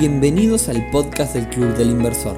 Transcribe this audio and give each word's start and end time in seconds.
Bienvenidos 0.00 0.70
al 0.70 0.90
podcast 0.90 1.34
del 1.34 1.46
Club 1.50 1.76
del 1.76 1.90
Inversor, 1.90 2.34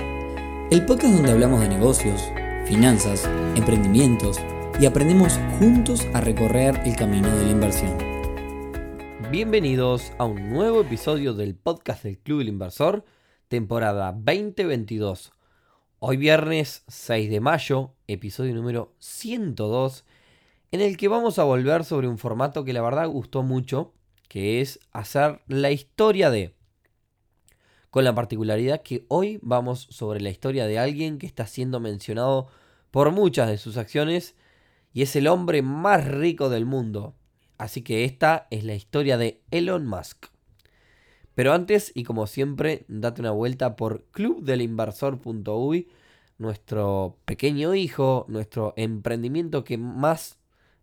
el 0.72 0.84
podcast 0.84 1.14
donde 1.14 1.30
hablamos 1.30 1.60
de 1.60 1.68
negocios, 1.68 2.20
finanzas, 2.66 3.24
emprendimientos 3.54 4.40
y 4.80 4.86
aprendemos 4.86 5.38
juntos 5.60 6.04
a 6.12 6.20
recorrer 6.20 6.80
el 6.84 6.96
camino 6.96 7.28
de 7.28 7.44
la 7.44 7.50
inversión. 7.52 7.96
Bienvenidos 9.30 10.10
a 10.18 10.24
un 10.24 10.48
nuevo 10.50 10.80
episodio 10.80 11.34
del 11.34 11.54
podcast 11.54 12.02
del 12.02 12.18
Club 12.18 12.38
del 12.40 12.48
Inversor, 12.48 13.04
temporada 13.46 14.10
2022. 14.10 15.30
Hoy 16.00 16.16
viernes 16.16 16.82
6 16.88 17.30
de 17.30 17.38
mayo, 17.38 17.92
episodio 18.08 18.56
número 18.56 18.92
102, 18.98 20.04
en 20.72 20.80
el 20.80 20.96
que 20.96 21.06
vamos 21.06 21.38
a 21.38 21.44
volver 21.44 21.84
sobre 21.84 22.08
un 22.08 22.18
formato 22.18 22.64
que 22.64 22.72
la 22.72 22.82
verdad 22.82 23.06
gustó 23.06 23.44
mucho, 23.44 23.92
que 24.26 24.60
es 24.60 24.80
hacer 24.90 25.42
la 25.46 25.70
historia 25.70 26.28
de 26.28 26.56
con 27.92 28.04
la 28.04 28.14
particularidad 28.14 28.80
que 28.80 29.04
hoy 29.08 29.38
vamos 29.42 29.86
sobre 29.90 30.22
la 30.22 30.30
historia 30.30 30.66
de 30.66 30.78
alguien 30.78 31.18
que 31.18 31.26
está 31.26 31.46
siendo 31.46 31.78
mencionado 31.78 32.48
por 32.90 33.10
muchas 33.10 33.50
de 33.50 33.58
sus 33.58 33.76
acciones 33.76 34.34
y 34.94 35.02
es 35.02 35.14
el 35.14 35.26
hombre 35.26 35.60
más 35.60 36.08
rico 36.08 36.48
del 36.48 36.64
mundo. 36.64 37.14
Así 37.58 37.82
que 37.82 38.06
esta 38.06 38.46
es 38.50 38.64
la 38.64 38.74
historia 38.74 39.18
de 39.18 39.42
Elon 39.50 39.86
Musk. 39.86 40.28
Pero 41.34 41.52
antes, 41.52 41.92
y 41.94 42.04
como 42.04 42.26
siempre, 42.26 42.86
date 42.88 43.20
una 43.20 43.30
vuelta 43.30 43.76
por 43.76 44.06
clubdelinversor.uy, 44.12 45.90
nuestro 46.38 47.18
pequeño 47.26 47.74
hijo, 47.74 48.24
nuestro 48.26 48.72
emprendimiento 48.78 49.64
que 49.64 49.76
más 49.76 50.38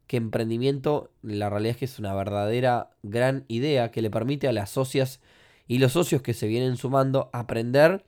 que 0.05 0.17
emprendimiento, 0.17 1.09
la 1.23 1.49
realidad 1.49 1.71
es 1.71 1.77
que 1.77 1.85
es 1.85 1.97
una 1.97 2.13
verdadera 2.13 2.91
gran 3.01 3.45
idea 3.47 3.89
que 3.89 4.03
le 4.03 4.11
permite 4.11 4.47
a 4.47 4.53
las 4.53 4.69
socias 4.69 5.19
y 5.69 5.77
los 5.77 5.93
socios 5.93 6.23
que 6.23 6.33
se 6.33 6.47
vienen 6.47 6.77
sumando 6.77 7.29
aprender 7.31 8.03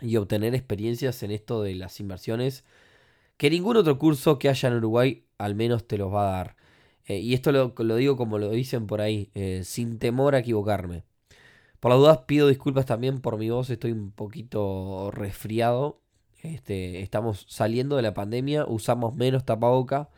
y 0.00 0.16
obtener 0.16 0.56
experiencias 0.56 1.22
en 1.22 1.30
esto 1.30 1.62
de 1.62 1.76
las 1.76 2.00
inversiones 2.00 2.64
que 3.36 3.48
ningún 3.48 3.76
otro 3.76 3.96
curso 3.96 4.40
que 4.40 4.48
haya 4.48 4.68
en 4.68 4.74
Uruguay 4.74 5.24
al 5.38 5.54
menos 5.54 5.86
te 5.86 5.96
los 5.96 6.12
va 6.12 6.28
a 6.28 6.32
dar. 6.32 6.56
Eh, 7.06 7.18
y 7.20 7.34
esto 7.34 7.52
lo, 7.52 7.96
digo 7.96 8.16
como 8.16 8.38
lo 8.38 8.50
dicen 8.50 8.88
por 8.88 9.00
ahí, 9.00 9.30
eh, 9.34 9.62
sin 9.64 10.00
temor 10.00 10.34
a 10.34 10.40
equivocarme. 10.40 11.04
Por 11.78 11.92
las 11.92 12.00
dudas 12.00 12.18
pido 12.26 12.48
disculpas 12.48 12.86
también 12.86 13.20
por 13.20 13.38
mi 13.38 13.50
voz, 13.50 13.70
estoy 13.70 13.92
un 13.92 14.10
poquito 14.10 15.12
resfriado. 15.12 16.00
Este, 16.42 17.02
estamos 17.02 17.46
saliendo 17.48 17.94
de 17.94 18.02
la 18.02 18.14
pandemia, 18.14 18.66
usamos 18.66 19.14
menos 19.14 19.44
tapaboca 19.44 20.08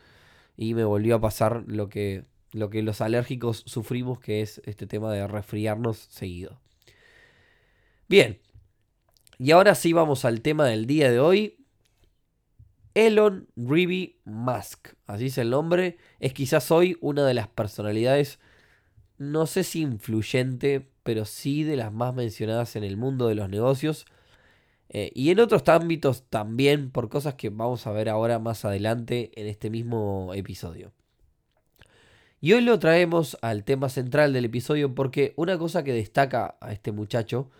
y 0.56 0.72
me 0.72 0.84
volvió 0.84 1.16
a 1.16 1.20
pasar 1.20 1.64
lo 1.66 1.90
que 1.90 2.24
lo 2.52 2.70
que 2.70 2.82
los 2.82 3.00
alérgicos 3.00 3.62
sufrimos, 3.66 4.20
que 4.20 4.42
es 4.42 4.60
este 4.64 4.86
tema 4.86 5.12
de 5.12 5.26
resfriarnos 5.26 5.98
seguido. 6.10 6.60
Bien, 8.08 8.40
y 9.38 9.52
ahora 9.52 9.74
sí 9.74 9.92
vamos 9.92 10.24
al 10.24 10.42
tema 10.42 10.66
del 10.66 10.86
día 10.86 11.10
de 11.10 11.20
hoy. 11.20 11.56
Elon 12.94 13.48
Riby 13.56 14.18
Musk, 14.24 14.94
así 15.06 15.26
es 15.26 15.38
el 15.38 15.50
nombre, 15.50 15.96
es 16.18 16.32
quizás 16.34 16.72
hoy 16.72 16.98
una 17.00 17.24
de 17.24 17.34
las 17.34 17.46
personalidades, 17.46 18.40
no 19.16 19.46
sé 19.46 19.62
si 19.62 19.80
influyente, 19.80 20.90
pero 21.04 21.24
sí 21.24 21.62
de 21.62 21.76
las 21.76 21.92
más 21.92 22.14
mencionadas 22.14 22.74
en 22.74 22.82
el 22.82 22.96
mundo 22.96 23.28
de 23.28 23.36
los 23.36 23.48
negocios. 23.48 24.06
Eh, 24.88 25.12
y 25.14 25.30
en 25.30 25.38
otros 25.38 25.62
ámbitos 25.68 26.24
también, 26.28 26.90
por 26.90 27.08
cosas 27.08 27.34
que 27.34 27.48
vamos 27.48 27.86
a 27.86 27.92
ver 27.92 28.08
ahora 28.08 28.40
más 28.40 28.64
adelante 28.64 29.30
en 29.40 29.46
este 29.46 29.70
mismo 29.70 30.32
episodio. 30.34 30.92
Y 32.42 32.54
hoy 32.54 32.62
lo 32.62 32.78
traemos 32.78 33.36
al 33.42 33.64
tema 33.64 33.90
central 33.90 34.32
del 34.32 34.46
episodio 34.46 34.94
porque 34.94 35.34
una 35.36 35.58
cosa 35.58 35.84
que 35.84 35.92
destaca 35.92 36.56
a 36.62 36.72
este 36.72 36.90
muchacho 36.90 37.50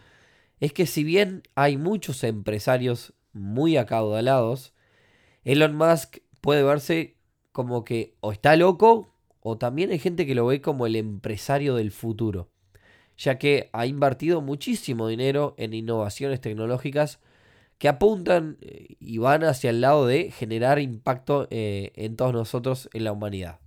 es 0.58 0.72
que 0.72 0.86
si 0.86 1.04
bien 1.04 1.42
hay 1.54 1.76
muchos 1.76 2.24
empresarios 2.24 3.12
muy 3.34 3.76
acaudalados, 3.76 4.72
Elon 5.44 5.76
Musk 5.76 6.18
puede 6.40 6.62
verse 6.62 7.16
como 7.52 7.84
que 7.84 8.16
o 8.20 8.32
está 8.32 8.56
loco 8.56 9.14
o 9.40 9.58
también 9.58 9.90
hay 9.90 9.98
gente 9.98 10.26
que 10.26 10.34
lo 10.34 10.46
ve 10.46 10.62
como 10.62 10.86
el 10.86 10.96
empresario 10.96 11.74
del 11.74 11.90
futuro, 11.90 12.48
ya 13.18 13.38
que 13.38 13.68
ha 13.74 13.84
invertido 13.84 14.40
muchísimo 14.40 15.08
dinero 15.08 15.54
en 15.58 15.74
innovaciones 15.74 16.40
tecnológicas 16.40 17.20
que 17.76 17.88
apuntan 17.88 18.56
eh, 18.62 18.96
y 18.98 19.18
van 19.18 19.44
hacia 19.44 19.70
el 19.70 19.82
lado 19.82 20.06
de 20.06 20.30
generar 20.30 20.78
impacto 20.78 21.48
eh, 21.50 21.92
en 21.96 22.16
todos 22.16 22.32
nosotros, 22.32 22.88
en 22.94 23.04
la 23.04 23.12
humanidad. 23.12 23.60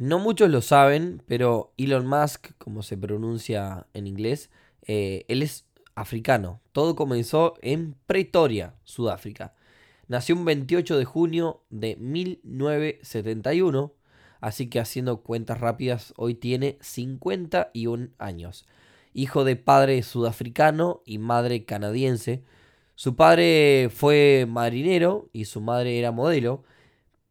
No 0.00 0.18
muchos 0.18 0.48
lo 0.48 0.62
saben, 0.62 1.22
pero 1.26 1.74
Elon 1.76 2.06
Musk, 2.06 2.52
como 2.56 2.82
se 2.82 2.96
pronuncia 2.96 3.86
en 3.92 4.06
inglés, 4.06 4.48
eh, 4.86 5.26
él 5.28 5.42
es 5.42 5.66
africano. 5.94 6.62
Todo 6.72 6.96
comenzó 6.96 7.52
en 7.60 7.96
Pretoria, 8.06 8.76
Sudáfrica. 8.82 9.52
Nació 10.08 10.36
un 10.36 10.46
28 10.46 10.96
de 10.96 11.04
junio 11.04 11.64
de 11.68 11.96
1971, 11.96 13.92
así 14.40 14.70
que 14.70 14.80
haciendo 14.80 15.20
cuentas 15.20 15.60
rápidas, 15.60 16.14
hoy 16.16 16.32
tiene 16.34 16.78
51 16.80 18.08
años. 18.16 18.64
Hijo 19.12 19.44
de 19.44 19.56
padre 19.56 20.02
sudafricano 20.02 21.02
y 21.04 21.18
madre 21.18 21.66
canadiense. 21.66 22.42
Su 22.94 23.16
padre 23.16 23.90
fue 23.94 24.46
marinero 24.48 25.28
y 25.34 25.44
su 25.44 25.60
madre 25.60 25.98
era 25.98 26.10
modelo 26.10 26.64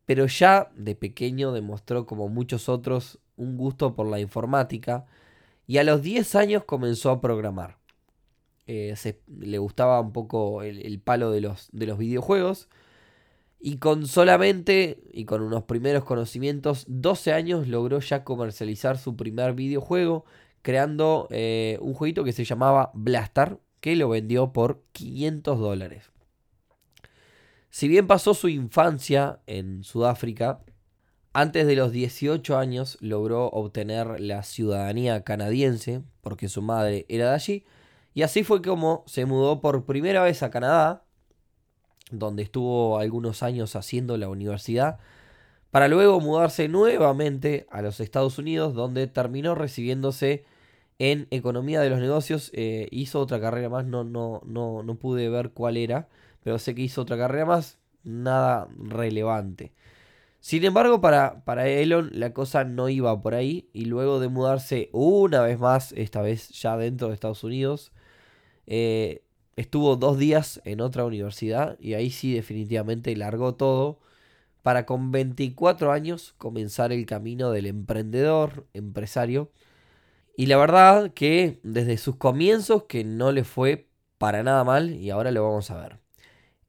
pero 0.10 0.26
ya 0.26 0.72
de 0.76 0.96
pequeño 0.96 1.52
demostró, 1.52 2.08
como 2.08 2.30
muchos 2.30 2.68
otros, 2.68 3.20
un 3.38 3.58
gusto 3.58 3.96
por 3.96 4.08
la 4.08 4.20
informática 4.20 5.06
y 5.68 5.78
a 5.78 5.84
los 5.84 6.02
10 6.02 6.34
años 6.34 6.64
comenzó 6.64 7.12
a 7.12 7.22
programar. 7.22 7.78
Eh, 8.66 8.96
le 9.28 9.60
gustaba 9.60 10.00
un 10.00 10.12
poco 10.12 10.64
el, 10.64 11.00
palo 11.00 11.30
de 11.30 11.42
los, 11.42 11.70
de 11.74 11.86
los 11.86 12.00
videojuegos 12.00 12.70
y 13.60 13.78
con 13.78 14.08
solamente 14.08 15.04
y 15.14 15.26
con 15.26 15.44
unos 15.44 15.66
primeros 15.66 16.06
conocimientos, 16.06 16.86
12 16.88 17.32
años 17.32 17.68
logró 17.68 18.00
ya 18.00 18.24
comercializar 18.24 18.98
su 18.98 19.16
primer 19.16 19.54
videojuego, 19.54 20.26
creando 20.64 21.28
eh, 21.30 21.78
un 21.82 21.94
jueguito 21.94 22.24
que 22.24 22.34
se 22.34 22.46
llamaba 22.46 22.90
Blastar, 22.96 23.60
que 23.80 23.96
lo 23.96 24.10
vendió 24.10 24.54
por 24.54 24.82
500 24.94 25.60
dólares. 25.60 26.10
Si 27.70 27.88
bien 27.88 28.08
pasó 28.08 28.34
su 28.34 28.50
infancia 28.50 29.40
en 29.46 29.84
Sudáfrica, 29.84 30.62
antes 31.34 31.68
de 31.68 31.76
los 31.76 31.92
18 31.92 32.58
años 32.58 32.98
logró 33.00 33.48
obtener 33.48 34.20
la 34.20 34.42
ciudadanía 34.42 35.24
canadiense, 35.24 36.02
porque 36.22 36.50
su 36.50 36.64
madre 36.64 37.06
era 37.10 37.30
de 37.30 37.36
allí, 37.36 37.66
y 38.16 38.24
así 38.24 38.44
fue 38.44 38.64
como 38.64 39.04
se 39.06 39.26
mudó 39.26 39.62
por 39.62 39.86
primera 39.86 40.24
vez 40.24 40.42
a 40.42 40.50
Canadá, 40.50 41.04
donde 42.10 42.42
estuvo 42.42 42.98
algunos 42.98 43.44
años 43.44 43.76
haciendo 43.76 44.18
la 44.18 44.30
universidad, 44.30 44.98
para 45.70 45.88
luego 45.88 46.20
mudarse 46.20 46.68
nuevamente 46.68 47.68
a 47.70 47.84
los 47.84 48.00
Estados 48.00 48.40
Unidos, 48.40 48.74
donde 48.74 49.06
terminó 49.06 49.54
recibiéndose 49.54 50.44
en 50.98 51.28
economía 51.30 51.82
de 51.82 51.92
los 51.92 52.00
negocios. 52.00 52.50
Eh, 52.56 52.88
hizo 52.90 53.20
otra 53.20 53.40
carrera 53.40 53.70
más, 53.70 53.86
no, 53.86 54.04
no, 54.04 54.42
no, 54.46 54.82
no 54.82 54.96
pude 54.96 55.30
ver 55.30 55.52
cuál 55.52 55.78
era 55.78 56.10
pero 56.50 56.58
sé 56.58 56.74
que 56.74 56.82
hizo 56.82 57.04
otra 57.04 57.16
carrera 57.16 57.46
más, 57.46 57.78
nada 58.04 58.68
relevante. 58.76 59.72
Sin 60.40 60.66
embargo, 60.66 61.00
para, 61.00 61.46
para 61.46 61.68
Elon 61.68 62.10
la 62.12 62.34
cosa 62.34 62.64
no 62.64 62.90
iba 62.90 63.22
por 63.22 63.36
ahí 63.36 63.70
y 63.72 63.86
luego 63.86 64.20
de 64.20 64.30
mudarse 64.30 64.90
una 64.92 65.44
vez 65.44 65.60
más, 65.60 65.92
esta 65.92 66.24
vez 66.24 66.50
ya 66.50 66.76
dentro 66.76 67.10
de 67.10 67.14
Estados 67.14 67.44
Unidos, 67.44 67.92
eh, 68.66 69.22
estuvo 69.58 69.96
dos 69.96 70.18
días 70.18 70.60
en 70.66 70.82
otra 70.82 71.06
universidad 71.06 71.78
y 71.80 71.94
ahí 71.94 72.10
sí 72.10 72.34
definitivamente 72.34 73.16
largó 73.16 73.54
todo 73.54 74.00
para 74.64 74.88
con 74.88 75.12
24 75.12 75.92
años 75.92 76.34
comenzar 76.40 76.92
el 76.92 77.06
camino 77.06 77.52
del 77.52 77.68
emprendedor, 77.68 78.66
empresario. 78.74 79.52
Y 80.36 80.48
la 80.48 80.58
verdad 80.58 81.14
que 81.14 81.60
desde 81.62 81.98
sus 82.00 82.16
comienzos 82.16 82.86
que 82.86 83.04
no 83.04 83.32
le 83.32 83.44
fue 83.44 83.88
para 84.18 84.42
nada 84.42 84.64
mal 84.64 84.96
y 84.96 85.12
ahora 85.12 85.30
lo 85.30 85.44
vamos 85.44 85.70
a 85.70 85.78
ver. 85.78 85.99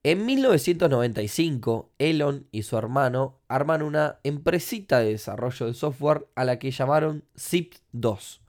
En 0.02 0.25
1995, 0.25 1.93
Elon 1.99 2.47
y 2.52 2.62
su 2.62 2.79
hermano 2.79 3.38
arman 3.49 3.82
una 3.82 4.19
empresita 4.25 5.00
de 5.00 5.11
desarrollo 5.11 5.67
de 5.67 5.75
software 5.75 6.26
a 6.35 6.47
la 6.47 6.58
que 6.58 6.70
llamaron 6.70 7.23
Zip2. 7.37 8.41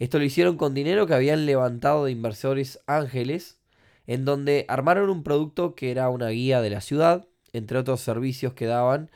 Esto 0.00 0.18
lo 0.18 0.24
hicieron 0.24 0.56
con 0.56 0.74
dinero 0.74 1.06
que 1.06 1.14
habían 1.14 1.46
levantado 1.46 2.04
de 2.04 2.10
inversores 2.10 2.80
ángeles, 2.88 3.60
en 4.08 4.24
donde 4.24 4.64
armaron 4.66 5.10
un 5.10 5.22
producto 5.22 5.76
que 5.76 5.92
era 5.92 6.08
una 6.08 6.30
guía 6.30 6.60
de 6.60 6.70
la 6.70 6.80
ciudad, 6.80 7.28
entre 7.52 7.78
otros 7.78 8.00
servicios 8.00 8.52
que 8.54 8.66
daban. 8.66 9.12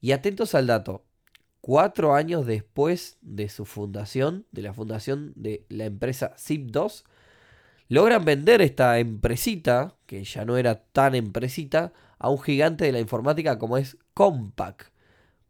Y 0.00 0.10
atentos 0.10 0.56
al 0.56 0.66
dato, 0.66 1.04
cuatro 1.60 2.16
años 2.16 2.46
después 2.46 3.16
de 3.20 3.48
su 3.48 3.64
fundación, 3.64 4.44
de 4.50 4.62
la 4.62 4.74
fundación 4.74 5.34
de 5.36 5.66
la 5.68 5.84
empresa 5.84 6.34
Zip2, 6.36 7.04
logran 7.90 8.24
vender 8.24 8.62
esta 8.62 8.98
empresita, 9.00 9.96
que 10.06 10.24
ya 10.24 10.46
no 10.46 10.56
era 10.56 10.84
tan 10.84 11.14
empresita, 11.14 11.92
a 12.18 12.30
un 12.30 12.40
gigante 12.40 12.84
de 12.84 12.92
la 12.92 13.00
informática 13.00 13.58
como 13.58 13.76
es 13.76 13.98
Compaq, 14.14 14.92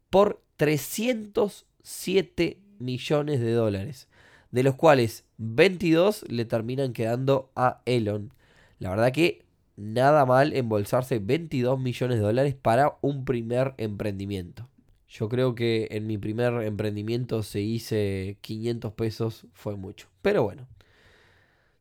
por 0.09 0.41
307 0.57 2.59
millones 2.79 3.39
de 3.39 3.53
dólares. 3.53 4.09
de 4.49 4.63
los 4.63 4.75
cuales 4.75 5.23
22 5.37 6.25
le 6.27 6.43
terminan 6.43 6.91
quedando 6.91 7.51
a 7.55 7.81
Elon. 7.85 8.33
La 8.79 8.89
verdad 8.89 9.13
que 9.13 9.45
nada 9.77 10.25
mal 10.25 10.51
embolsarse 10.51 11.19
22 11.19 11.79
millones 11.79 12.17
de 12.17 12.23
dólares 12.23 12.55
para 12.61 12.97
un 12.99 13.23
primer 13.23 13.75
emprendimiento. 13.77 14.67
Yo 15.07 15.29
creo 15.29 15.55
que 15.55 15.87
en 15.91 16.05
mi 16.05 16.17
primer 16.17 16.53
emprendimiento 16.63 17.43
se 17.43 17.61
hice 17.61 18.37
500 18.41 18.91
pesos, 18.93 19.47
fue 19.53 19.77
mucho. 19.77 20.09
Pero 20.21 20.43
bueno. 20.43 20.67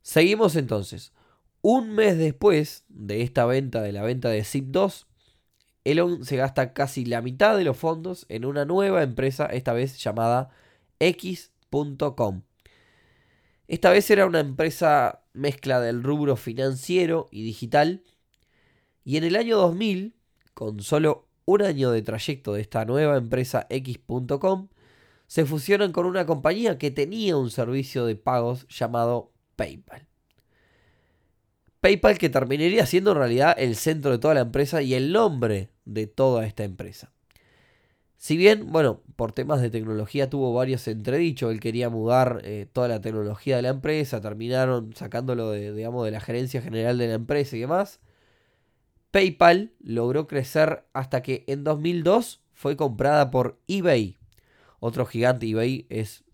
Seguimos 0.03 0.57
entonces. 0.57 1.13
Un 1.63 1.95
mes 1.95 2.17
después 2.17 2.85
de 2.89 3.23
esta 3.23 3.45
venta, 3.45 3.83
de 3.83 3.93
la 3.93 4.03
venta 4.03 4.31
de 4.31 4.41
Zip2, 4.41 5.07
Elon 5.85 6.25
se 6.25 6.37
gasta 6.37 6.73
casi 6.73 7.05
la 7.05 7.23
mitad 7.23 7.57
de 7.57 7.65
los 7.65 7.77
fondos 7.77 8.27
en 8.29 8.45
una 8.45 8.65
nueva 8.65 9.03
empresa, 9.03 9.47
esta 9.47 9.73
vez 9.73 10.03
llamada 10.03 10.51
X.com. 10.99 12.43
Esta 13.69 13.91
vez 13.91 14.11
era 14.11 14.27
una 14.27 14.41
empresa 14.41 15.23
mezcla 15.33 15.81
del 15.81 16.03
rubro 16.03 16.37
financiero 16.37 17.29
y 17.31 17.45
digital. 17.45 18.03
Y 19.05 19.17
en 19.17 19.25
el 19.25 19.37
año 19.37 19.57
2000, 19.57 20.15
con 20.55 20.81
solo 20.81 21.29
un 21.45 21.63
año 21.63 21.91
de 21.91 22.03
trayecto 22.03 22.53
de 22.53 22.63
esta 22.63 22.85
nueva 22.85 23.17
empresa 23.17 23.67
X.com, 23.71 24.69
se 25.27 25.45
fusionan 25.47 25.93
con 25.93 26.07
una 26.07 26.27
compañía 26.27 26.79
que 26.79 26.91
tenía 26.91 27.37
un 27.37 27.51
servicio 27.51 28.05
de 28.05 28.17
pagos 28.17 28.67
llamado 28.69 29.30
PayPal. 29.61 30.07
PayPal 31.83 32.17
que 32.17 32.31
terminaría 32.31 32.87
siendo 32.87 33.11
en 33.11 33.19
realidad 33.19 33.55
el 33.59 33.77
centro 33.77 34.11
de 34.11 34.19
toda 34.19 34.33
la 34.33 34.41
empresa 34.41 34.81
y 34.81 34.95
el 34.95 35.13
nombre 35.13 35.69
de 35.85 36.07
toda 36.07 36.47
esta 36.47 36.65
empresa. 36.65 37.13
Si 38.17 38.39
bien, 38.39 38.73
bueno, 38.73 39.03
por 39.17 39.33
temas 39.33 39.61
de 39.61 39.69
tecnología 39.69 40.31
tuvo 40.31 40.55
varios 40.55 40.89
entredichos, 40.89 41.53
él 41.53 41.61
quería 41.61 41.91
mudar 41.91 42.41
eh, 42.43 42.69
toda 42.73 42.89
la 42.89 43.03
tecnología 43.03 43.57
de 43.57 43.63
la 43.63 43.69
empresa, 43.69 44.23
terminaron 44.23 44.95
sacándolo 44.95 45.51
de, 45.51 45.75
digamos, 45.75 46.07
de 46.07 46.13
la 46.13 46.21
gerencia 46.21 46.63
general 46.63 46.97
de 46.97 47.09
la 47.09 47.15
empresa 47.15 47.55
y 47.55 47.61
demás. 47.61 48.01
PayPal 49.11 49.75
logró 49.79 50.27
crecer 50.27 50.87
hasta 50.95 51.23
que 51.23 51.45
en 51.49 51.65
2002 51.65 52.41
fue 52.55 52.79
comprada 52.79 53.31
por 53.31 53.61
eBay. 53.69 54.20
Otro 54.81 55.05
gigante 55.05 55.47
eBay 55.47 55.87
es 55.91 56.25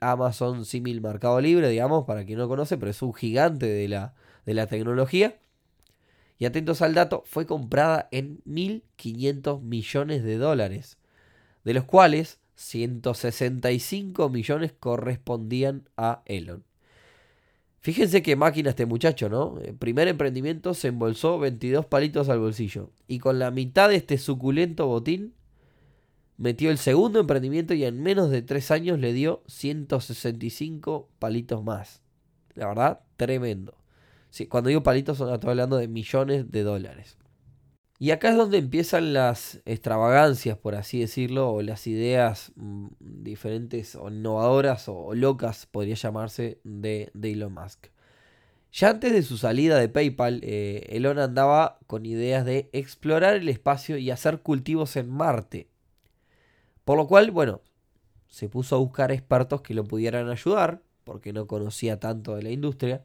Amazon, 0.00 0.64
símil 0.64 1.00
Mercado 1.00 1.40
Libre, 1.40 1.68
digamos, 1.68 2.04
para 2.06 2.24
quien 2.24 2.38
no 2.38 2.48
conoce, 2.48 2.78
pero 2.78 2.92
es 2.92 3.02
un 3.02 3.12
gigante 3.12 3.66
de 3.66 3.88
la, 3.88 4.14
de 4.46 4.54
la 4.54 4.68
tecnología. 4.68 5.38
Y 6.38 6.44
atentos 6.44 6.82
al 6.82 6.94
dato, 6.94 7.24
fue 7.26 7.46
comprada 7.46 8.08
en 8.12 8.42
1.500 8.44 9.60
millones 9.60 10.22
de 10.22 10.38
dólares, 10.38 10.98
de 11.64 11.74
los 11.74 11.84
cuales 11.84 12.38
165 12.54 14.28
millones 14.28 14.72
correspondían 14.78 15.88
a 15.96 16.22
Elon. 16.26 16.64
Fíjense 17.80 18.22
qué 18.22 18.36
máquina 18.36 18.70
este 18.70 18.86
muchacho, 18.86 19.28
¿no? 19.28 19.58
El 19.64 19.74
primer 19.74 20.06
emprendimiento 20.06 20.74
se 20.74 20.88
embolsó 20.88 21.38
22 21.38 21.86
palitos 21.86 22.28
al 22.28 22.38
bolsillo. 22.38 22.90
Y 23.08 23.18
con 23.18 23.38
la 23.38 23.50
mitad 23.50 23.88
de 23.88 23.96
este 23.96 24.18
suculento 24.18 24.86
botín, 24.86 25.32
metió 26.40 26.72
el 26.72 26.78
segundo 26.78 27.20
emprendimiento 27.20 27.74
y 27.74 27.84
en 27.84 28.02
menos 28.02 28.30
de 28.30 28.42
3 28.42 28.72
años 28.72 28.98
le 28.98 29.12
dio 29.12 29.44
165 29.46 31.08
palitos 31.20 31.62
más. 31.62 32.02
La 32.56 32.66
verdad, 32.66 33.00
tremendo 33.16 33.80
cuando 34.48 34.68
digo 34.68 34.82
palitos, 34.82 35.20
estoy 35.20 35.50
hablando 35.50 35.76
de 35.76 35.88
millones 35.88 36.50
de 36.50 36.62
dólares. 36.62 37.16
Y 37.98 38.12
acá 38.12 38.30
es 38.30 38.36
donde 38.36 38.58
empiezan 38.58 39.12
las 39.12 39.60
extravagancias, 39.66 40.56
por 40.56 40.74
así 40.74 41.00
decirlo, 41.00 41.52
o 41.52 41.62
las 41.62 41.86
ideas 41.86 42.52
mm, 42.56 42.86
diferentes 42.98 43.94
o 43.94 44.08
innovadoras 44.08 44.88
o, 44.88 45.14
locas, 45.14 45.66
podría 45.66 45.96
llamarse, 45.96 46.60
de, 46.64 47.10
Elon 47.22 47.52
Musk. 47.52 47.88
Ya 48.72 48.90
antes 48.90 49.12
de 49.12 49.22
su 49.22 49.36
salida 49.36 49.78
de 49.78 49.88
PayPal, 49.88 50.40
eh, 50.44 50.86
Elon 50.90 51.18
andaba 51.18 51.78
con 51.86 52.06
ideas 52.06 52.46
de 52.46 52.70
explorar 52.72 53.34
el 53.34 53.48
espacio 53.48 53.98
y 53.98 54.10
hacer 54.10 54.40
cultivos 54.40 54.96
en 54.96 55.10
Marte. 55.10 55.68
Por 56.90 56.98
lo 56.98 57.06
cual, 57.06 57.30
bueno, 57.30 57.60
se 58.26 58.48
puso 58.48 58.74
a 58.74 58.80
buscar 58.80 59.12
expertos 59.12 59.60
que 59.60 59.74
lo 59.74 59.84
pudieran 59.84 60.28
ayudar, 60.28 60.82
porque 61.04 61.32
no 61.32 61.46
conocía 61.46 62.00
tanto 62.00 62.34
de 62.34 62.42
la 62.42 62.50
industria 62.50 63.04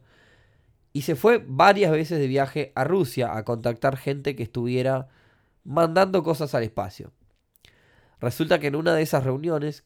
y 0.92 1.02
se 1.02 1.14
fue 1.14 1.44
varias 1.46 1.92
veces 1.92 2.18
de 2.18 2.26
viaje 2.26 2.72
a 2.74 2.82
Rusia 2.82 3.36
a 3.36 3.44
contactar 3.44 3.96
gente 3.96 4.34
que 4.34 4.42
estuviera 4.42 5.06
mandando 5.62 6.24
cosas 6.24 6.52
al 6.56 6.64
espacio. 6.64 7.12
Resulta 8.18 8.58
que 8.58 8.66
en 8.66 8.74
una 8.74 8.92
de 8.92 9.02
esas 9.02 9.22
reuniones 9.22 9.84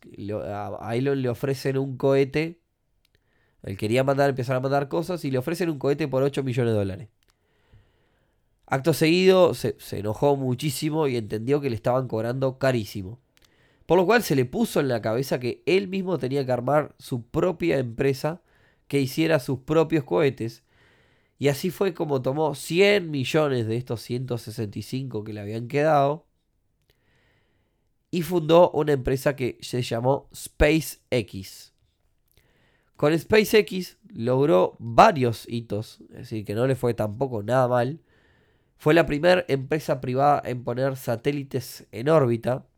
a 0.48 0.96
Elon 0.96 1.20
le 1.20 1.28
ofrecen 1.28 1.76
un 1.76 1.98
cohete. 1.98 2.58
Él 3.64 3.76
quería 3.76 4.02
mandar, 4.02 4.30
empezar 4.30 4.56
a 4.56 4.60
mandar 4.60 4.88
cosas 4.88 5.26
y 5.26 5.30
le 5.30 5.36
ofrecen 5.36 5.68
un 5.68 5.78
cohete 5.78 6.08
por 6.08 6.22
8 6.22 6.42
millones 6.42 6.72
de 6.72 6.78
dólares. 6.78 7.08
Acto 8.64 8.94
seguido 8.94 9.52
se, 9.52 9.76
se, 9.78 9.98
enojó 9.98 10.36
muchísimo 10.36 11.06
y 11.06 11.18
entendió 11.18 11.60
que 11.60 11.68
le 11.68 11.76
estaban 11.76 12.08
cobrando 12.08 12.58
carísimo. 12.58 13.20
Por 13.90 13.98
lo 13.98 14.06
cual 14.06 14.22
se 14.22 14.36
le 14.36 14.44
puso 14.44 14.78
en 14.78 14.86
la 14.86 15.02
cabeza 15.02 15.40
que 15.40 15.64
él 15.66 15.88
mismo 15.88 16.16
tenía 16.16 16.46
que 16.46 16.52
armar 16.52 16.94
su 17.00 17.26
propia 17.26 17.76
empresa 17.76 18.40
que 18.86 19.00
hiciera 19.00 19.40
sus 19.40 19.58
propios 19.62 20.04
cohetes 20.04 20.62
y 21.40 21.48
así 21.48 21.70
fue 21.70 21.92
como 21.92 22.22
tomó 22.22 22.54
100 22.54 23.10
millones 23.10 23.66
de 23.66 23.76
estos 23.76 24.00
165 24.02 25.24
que 25.24 25.32
le 25.32 25.40
habían 25.40 25.66
quedado 25.66 26.28
y 28.12 28.22
fundó 28.22 28.70
una 28.70 28.92
empresa 28.92 29.34
que 29.34 29.58
se 29.60 29.82
llamó 29.82 30.28
SpaceX. 30.32 31.74
Con 32.94 33.18
SpaceX 33.18 33.98
logró 34.14 34.76
varios 34.78 35.48
hitos, 35.48 36.00
es 36.10 36.16
decir, 36.16 36.44
que 36.44 36.54
no 36.54 36.68
le 36.68 36.76
fue 36.76 36.94
tampoco 36.94 37.42
nada 37.42 37.66
mal. 37.66 38.00
Fue 38.76 38.94
la 38.94 39.04
primera 39.04 39.44
empresa 39.48 40.00
privada 40.00 40.40
en 40.44 40.62
poner 40.62 40.96
satélites 40.96 41.88
en 41.90 42.08
órbita 42.08 42.69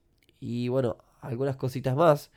y 0.42 0.66
bueno, 0.66 0.96
algunas 1.20 1.54
cositas 1.54 1.94
más. 1.94 2.32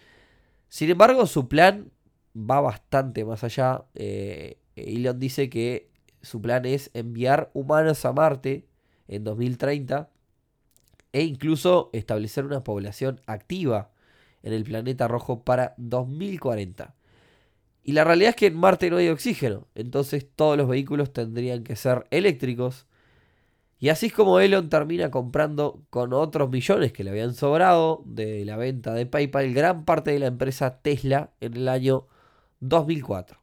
Sin 0.69 0.91
embargo, 0.91 1.25
su 1.25 1.47
plan 1.47 1.91
va 2.37 2.61
bastante 2.61 3.25
más 3.25 3.43
allá. 3.43 3.85
Eh, 3.95 4.59
Elon 4.75 5.19
dice 5.19 5.49
que 5.49 5.89
su 6.21 6.39
plan 6.39 6.65
es 6.65 6.91
enviar 6.93 7.49
humanos 7.55 8.05
a 8.05 8.13
Marte 8.13 8.67
en 9.07 9.23
2030 9.23 10.11
e 11.13 11.23
incluso 11.23 11.89
establecer 11.93 12.45
una 12.45 12.63
población 12.63 13.21
activa 13.25 13.89
en 14.43 14.53
el 14.53 14.65
planeta 14.65 15.07
rojo 15.07 15.43
para 15.43 15.73
2040. 15.77 16.93
Y 17.81 17.93
la 17.93 18.03
realidad 18.03 18.29
es 18.29 18.35
que 18.35 18.47
en 18.47 18.55
Marte 18.55 18.91
no 18.91 18.97
hay 18.97 19.09
oxígeno, 19.09 19.67
entonces 19.73 20.27
todos 20.35 20.57
los 20.57 20.67
vehículos 20.67 21.11
tendrían 21.11 21.63
que 21.63 21.75
ser 21.75 22.05
eléctricos. 22.11 22.85
Y 23.85 23.89
así 23.89 24.07
es 24.07 24.13
como 24.13 24.39
Elon 24.39 24.67
termina 24.67 25.11
comprando 25.11 25.85
con 25.91 26.11
otros 26.11 26.49
millones 26.49 26.91
que 26.91 27.03
le 27.03 27.11
habían 27.11 27.35
sobrado 27.35 28.01
de 28.07 28.43
la 28.43 28.57
venta 28.57 28.95
de 28.95 29.05
PayPal 29.05 29.53
gran 29.53 29.85
parte 29.85 30.09
de 30.09 30.17
la 30.17 30.25
empresa 30.25 30.81
Tesla 30.81 31.33
en 31.39 31.53
el 31.55 31.69
año 31.69 32.07
2004. 32.61 33.39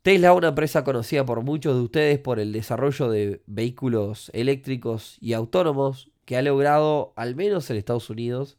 Tesla 0.00 0.30
es 0.30 0.34
una 0.38 0.48
empresa 0.48 0.84
conocida 0.84 1.26
por 1.26 1.42
muchos 1.42 1.76
de 1.76 1.82
ustedes 1.82 2.18
por 2.18 2.40
el 2.40 2.50
desarrollo 2.54 3.10
de 3.10 3.42
vehículos 3.44 4.30
eléctricos 4.32 5.18
y 5.20 5.34
autónomos 5.34 6.10
que 6.24 6.38
ha 6.38 6.42
logrado, 6.42 7.12
al 7.16 7.36
menos 7.36 7.68
en 7.68 7.76
Estados 7.76 8.08
Unidos, 8.08 8.56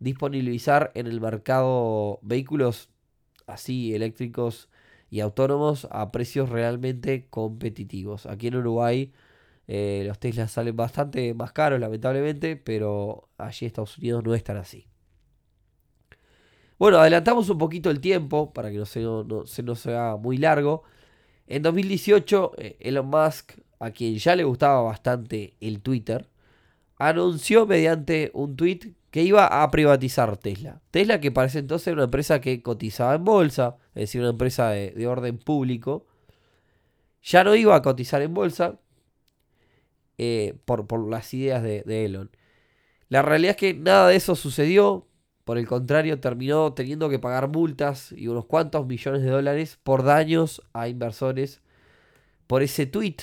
disponibilizar 0.00 0.92
en 0.96 1.06
el 1.06 1.18
mercado 1.18 2.18
vehículos 2.20 2.90
así 3.46 3.94
eléctricos 3.94 4.68
y 5.08 5.20
autónomos 5.20 5.88
a 5.90 6.12
precios 6.12 6.50
realmente 6.50 7.26
competitivos. 7.30 8.26
Aquí 8.26 8.48
en 8.48 8.56
Uruguay 8.56 9.14
eh, 9.68 10.02
los 10.06 10.18
Tesla 10.18 10.48
salen 10.48 10.74
bastante 10.74 11.34
más 11.34 11.52
caros, 11.52 11.78
lamentablemente, 11.78 12.56
pero 12.56 13.28
allí 13.36 13.66
Estados 13.66 13.98
Unidos 13.98 14.24
no 14.24 14.34
están 14.34 14.56
así. 14.56 14.88
Bueno, 16.78 16.98
adelantamos 16.98 17.50
un 17.50 17.58
poquito 17.58 17.90
el 17.90 18.00
tiempo 18.00 18.52
para 18.52 18.70
que 18.70 18.78
no 18.78 18.86
se, 18.86 19.62
nos 19.62 19.86
haga 19.86 20.16
muy 20.16 20.38
largo. 20.38 20.84
En 21.46 21.62
2018, 21.62 22.52
eh, 22.56 22.76
Elon 22.80 23.06
Musk, 23.08 23.52
a 23.78 23.90
quien 23.90 24.16
ya 24.16 24.34
le 24.34 24.44
gustaba 24.44 24.80
bastante 24.82 25.54
el 25.60 25.82
Twitter, 25.82 26.28
anunció 26.96 27.66
mediante 27.66 28.30
un 28.34 28.56
tweet 28.56 28.94
que 29.10 29.22
iba 29.22 29.62
a 29.62 29.70
privatizar 29.70 30.36
Tesla. 30.36 30.80
Tesla 30.90 31.20
que 31.20 31.30
para 31.30 31.46
ese 31.46 31.58
entonces 31.60 31.92
una 31.92 32.04
empresa 32.04 32.40
que 32.40 32.62
cotizaba 32.62 33.14
en 33.14 33.24
bolsa, 33.24 33.76
es 33.94 34.02
decir, 34.02 34.20
una 34.20 34.30
empresa 34.30 34.70
de, 34.70 35.06
orden 35.06 35.38
público, 35.38 36.06
ya 37.22 37.44
no 37.44 37.54
iba 37.54 37.74
a 37.76 37.82
cotizar 37.82 38.22
en 38.22 38.34
bolsa 38.34 38.78
eh, 40.18 40.58
por, 40.64 41.08
las 41.08 41.32
ideas 41.34 41.62
de 41.62 42.04
Elon. 42.04 42.30
La 43.08 43.22
realidad 43.22 43.52
es 43.52 43.56
que 43.56 43.74
nada 43.74 44.08
de 44.08 44.16
eso 44.16 44.34
sucedió. 44.36 45.06
Por 45.44 45.56
el 45.56 45.66
contrario, 45.66 46.20
terminó 46.20 46.74
teniendo 46.74 47.08
que 47.08 47.18
pagar 47.18 47.48
multas 47.48 48.12
y 48.12 48.28
unos 48.28 48.44
cuantos 48.44 48.86
millones 48.86 49.22
de 49.22 49.30
dólares 49.30 49.78
por 49.82 50.02
daños 50.02 50.62
a 50.74 50.88
inversores 50.88 51.62
por 52.46 52.62
ese 52.62 52.86
tweet 52.86 53.16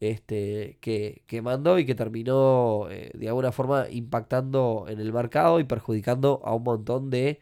este, 0.00 0.78
que, 0.80 1.42
mandó 1.42 1.78
y 1.78 1.86
que 1.86 1.94
terminó 1.96 2.88
eh, 2.90 3.10
de 3.14 3.28
alguna 3.28 3.50
forma 3.50 3.86
impactando 3.90 4.86
en 4.88 5.00
el 5.00 5.12
mercado 5.12 5.58
y 5.58 5.64
perjudicando 5.64 6.40
a 6.44 6.54
un 6.54 6.62
montón 6.62 7.10
de 7.10 7.40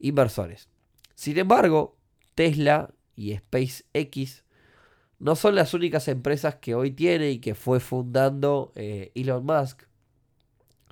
inversores. 0.00 0.68
Sin 1.14 1.38
embargo, 1.38 1.96
Tesla 2.34 2.90
y 3.14 3.36
SpaceX 3.36 4.44
no 5.18 5.34
son 5.34 5.54
las 5.54 5.72
únicas 5.74 6.08
empresas 6.08 6.56
que 6.56 6.74
hoy 6.74 6.90
tiene 6.90 7.30
y 7.30 7.38
que 7.38 7.54
fue 7.54 7.80
fundando 7.80 8.72
eh, 8.74 9.12
Elon 9.14 9.44
Musk, 9.44 9.84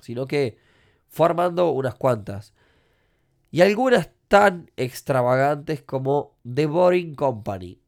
sino 0.01 0.25
que 0.25 0.57
fue 1.07 1.27
armando 1.27 1.69
unas 1.71 1.95
cuantas. 1.95 2.53
Y 3.51 3.61
algunas 3.61 4.09
tan 4.27 4.71
extravagantes 4.75 5.81
como 5.83 6.35
The 6.51 6.65
Boring 6.65 7.15
Company. 7.15 7.79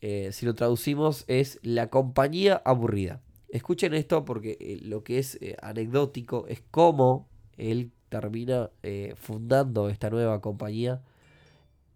Eh, 0.00 0.30
si 0.32 0.46
lo 0.46 0.54
traducimos 0.54 1.24
es 1.28 1.58
la 1.62 1.88
compañía 1.88 2.60
aburrida. 2.64 3.20
Escuchen 3.48 3.94
esto 3.94 4.24
porque 4.24 4.56
eh, 4.60 4.78
lo 4.82 5.04
que 5.04 5.18
es 5.18 5.38
anecdótico 5.62 6.46
es 6.48 6.62
cómo 6.70 7.28
él 7.56 7.92
termina 8.08 8.70
fundando 9.16 9.88
esta 9.88 10.08
nueva 10.08 10.40
compañía 10.40 11.02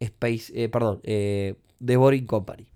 Space, 0.00 0.68
perdón, 0.68 1.00
The 1.02 1.96
Boring 1.96 2.26
Company. 2.26 2.66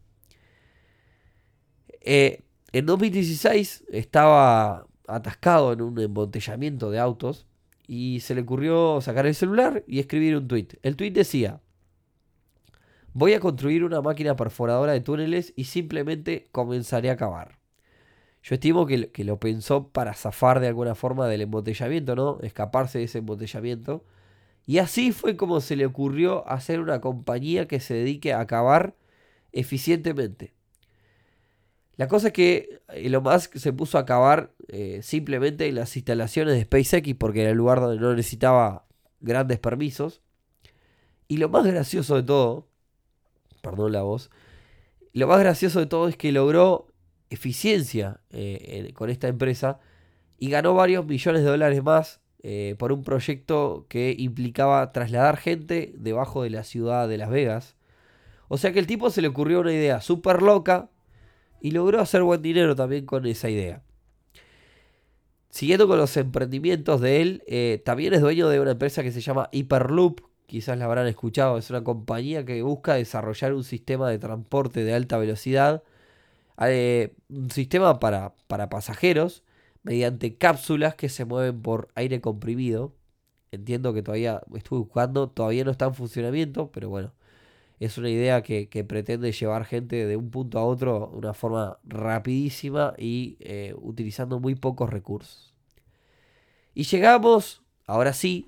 Eh, 2.04 2.42
en 2.72 2.86
2016 2.86 3.84
estaba 3.90 4.86
atascado 5.06 5.72
en 5.72 5.82
un 5.82 5.98
embotellamiento 6.00 6.90
de 6.90 6.98
autos 6.98 7.46
y 7.86 8.20
se 8.20 8.34
le 8.34 8.42
ocurrió 8.42 9.00
sacar 9.00 9.26
el 9.26 9.34
celular 9.34 9.84
y 9.86 10.00
escribir 10.00 10.36
un 10.36 10.48
tweet. 10.48 10.68
El 10.82 10.96
tweet 10.96 11.10
decía, 11.10 11.60
voy 13.12 13.34
a 13.34 13.40
construir 13.40 13.84
una 13.84 14.00
máquina 14.00 14.36
perforadora 14.36 14.92
de 14.92 15.00
túneles 15.00 15.52
y 15.56 15.64
simplemente 15.64 16.48
comenzaré 16.52 17.10
a 17.10 17.16
cavar. 17.16 17.58
Yo 18.42 18.54
estimo 18.54 18.86
que, 18.86 19.10
que, 19.10 19.24
lo 19.24 19.38
pensó 19.38 19.88
para 19.88 20.14
zafar 20.14 20.58
de 20.58 20.66
alguna 20.66 20.96
forma 20.96 21.28
del 21.28 21.42
embotellamiento, 21.42 22.16
¿no? 22.16 22.40
Escaparse 22.42 22.98
de 22.98 23.04
ese 23.04 23.18
embotellamiento. 23.18 24.04
Y 24.66 24.78
así 24.78 25.12
fue 25.12 25.36
como 25.36 25.60
se 25.60 25.76
le 25.76 25.86
ocurrió 25.86 26.48
hacer 26.48 26.80
una 26.80 27.00
compañía 27.00 27.68
que 27.68 27.78
se 27.78 27.94
dedique 27.94 28.32
a 28.32 28.46
cavar 28.46 28.96
eficientemente. 29.52 30.54
La 32.02 32.08
cosa 32.08 32.26
es 32.26 32.32
que 32.32 32.82
Elon 32.88 33.22
Musk 33.22 33.58
se 33.58 33.72
puso 33.72 33.96
a 33.96 34.00
acabar 34.00 34.52
eh, 34.66 34.98
simplemente 35.04 35.68
en 35.68 35.76
las 35.76 35.96
instalaciones 35.96 36.54
de 36.56 36.64
SpaceX 36.64 37.14
porque 37.14 37.42
era 37.42 37.50
el 37.50 37.56
lugar 37.56 37.78
donde 37.78 38.00
no 38.00 38.12
necesitaba 38.12 38.86
grandes 39.20 39.60
permisos. 39.60 40.20
Y 41.28 41.36
lo 41.36 41.48
más 41.48 41.64
gracioso 41.64 42.16
de 42.16 42.24
todo, 42.24 42.66
perdón 43.60 43.92
la 43.92 44.02
voz, 44.02 44.32
lo 45.12 45.28
más 45.28 45.38
gracioso 45.38 45.78
de 45.78 45.86
todo 45.86 46.08
es 46.08 46.16
que 46.16 46.32
logró 46.32 46.88
eficiencia 47.30 48.20
eh, 48.30 48.90
con 48.94 49.08
esta 49.08 49.28
empresa 49.28 49.78
y 50.38 50.50
ganó 50.50 50.74
varios 50.74 51.06
millones 51.06 51.44
de 51.44 51.50
dólares 51.50 51.84
más 51.84 52.20
eh, 52.42 52.74
por 52.80 52.90
un 52.90 53.04
proyecto 53.04 53.86
que 53.88 54.12
implicaba 54.18 54.90
trasladar 54.90 55.36
gente 55.36 55.94
debajo 55.98 56.42
de 56.42 56.50
la 56.50 56.64
ciudad 56.64 57.08
de 57.08 57.18
Las 57.18 57.30
Vegas. 57.30 57.76
O 58.48 58.58
sea 58.58 58.72
que 58.72 58.80
el 58.80 58.88
tipo 58.88 59.08
se 59.08 59.22
le 59.22 59.28
ocurrió 59.28 59.60
una 59.60 59.72
idea 59.72 60.00
súper 60.00 60.42
loca 60.42 60.90
y 61.62 61.70
logró 61.70 62.00
hacer 62.00 62.22
buen 62.24 62.42
dinero 62.42 62.74
también 62.74 63.06
con 63.06 63.24
esa 63.24 63.48
idea. 63.48 63.84
Siguiendo 65.48 65.86
con 65.86 65.96
los 65.96 66.16
emprendimientos 66.16 67.00
de 67.00 67.22
él, 67.22 67.44
eh, 67.46 67.80
también 67.84 68.14
es 68.14 68.20
dueño 68.20 68.48
de 68.48 68.58
una 68.58 68.72
empresa 68.72 69.04
que 69.04 69.12
se 69.12 69.20
llama 69.20 69.48
Hyperloop, 69.52 70.22
quizás 70.46 70.76
la 70.76 70.86
habrán 70.86 71.06
escuchado, 71.06 71.58
es 71.58 71.70
una 71.70 71.84
compañía 71.84 72.44
que 72.44 72.62
busca 72.62 72.94
desarrollar 72.94 73.54
un 73.54 73.62
sistema 73.62 74.10
de 74.10 74.18
transporte 74.18 74.82
de 74.82 74.92
alta 74.92 75.18
velocidad, 75.18 75.84
eh, 76.66 77.14
un 77.28 77.50
sistema 77.50 78.00
para, 78.00 78.34
para 78.48 78.68
pasajeros, 78.68 79.44
mediante 79.84 80.36
cápsulas 80.36 80.96
que 80.96 81.08
se 81.08 81.24
mueven 81.24 81.62
por 81.62 81.90
aire 81.94 82.20
comprimido. 82.20 82.92
Entiendo 83.52 83.94
que 83.94 84.02
todavía 84.02 84.42
estuve 84.54 84.80
buscando, 84.80 85.28
todavía 85.30 85.64
no 85.64 85.70
está 85.70 85.86
en 85.86 85.94
funcionamiento, 85.94 86.72
pero 86.72 86.88
bueno, 86.88 87.12
es 87.84 87.98
una 87.98 88.10
idea 88.10 88.42
que, 88.42 88.66
pretende 88.86 89.32
llevar 89.32 89.64
gente 89.64 90.06
de 90.06 90.16
un 90.16 90.30
punto 90.30 90.58
a 90.58 90.64
otro 90.64 91.10
de 91.12 91.18
una 91.18 91.34
forma 91.34 91.78
rapidísima 91.82 92.94
y 92.96 93.36
eh, 93.40 93.74
utilizando 93.76 94.38
muy 94.38 94.54
pocos 94.54 94.88
recursos. 94.88 95.52
Y 96.74 96.84
llegamos, 96.84 97.62
ahora 97.86 98.12
sí, 98.12 98.46